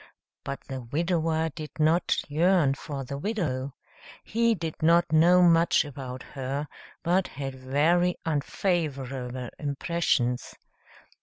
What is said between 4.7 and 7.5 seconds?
not know much about her, but